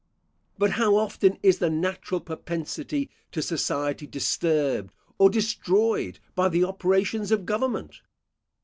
[0.57, 7.31] But how often is the natural propensity to society disturbed or destroyed by the operations
[7.31, 8.01] of government!